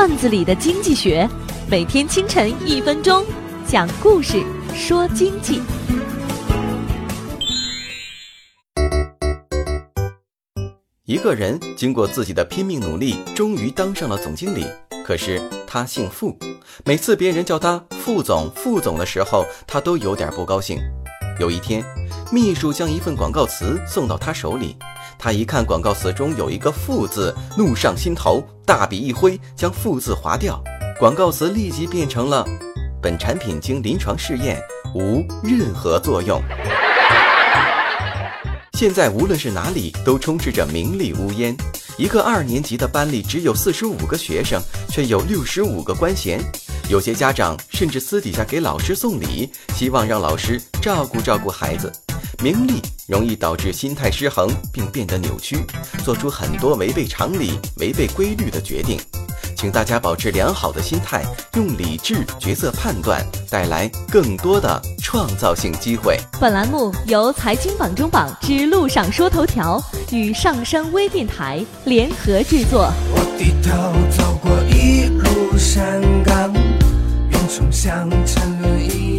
[0.00, 1.28] 段子里的经济学，
[1.68, 3.22] 每天清晨一分钟，
[3.66, 4.42] 讲故事
[4.74, 5.60] 说经济。
[11.04, 14.64] 一个人经过自己的拼命努力，终于当上了总经理。
[15.04, 16.34] 可是他姓傅，
[16.86, 20.78] 每次别人叫他副总、副总的时候，他都有点不高兴。
[21.38, 21.84] 有一天，
[22.32, 24.76] 秘书将一份广告词送到他手里，
[25.20, 30.58] 他一看广告词中有一个“副”字，怒上心头，大笔一挥，将“副”字划掉，
[30.98, 32.42] 广告词立即变成了
[33.02, 34.58] ：“本产品经临床试验
[34.94, 36.42] 无任何作用。”
[38.72, 41.54] 现在无论是哪里，都充斥着名利污烟。
[41.98, 44.58] 一个二年级的班里只有四十五个学生，
[44.88, 46.40] 却有六十五个官衔。
[46.88, 51.92] 有些家长甚至私底下给老师送礼，希望让老师照顾照顾孩子。
[52.42, 55.58] 名利容易导致心态失衡并变得扭曲，
[56.02, 58.98] 做出很多违背常理、违背规律的决定。
[59.54, 61.22] 请大家保持良好的心态，
[61.54, 66.18] 用理智、决策、判断带来更多的创造性机会。
[66.40, 69.78] 本栏目由财经榜中榜之路上说头条
[70.10, 72.90] 与上升微电台联合制作。
[73.12, 79.09] 我低头走过一路山岗，云从乡尘里。